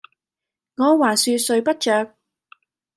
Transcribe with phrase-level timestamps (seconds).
[0.77, 2.15] 我橫豎睡不着，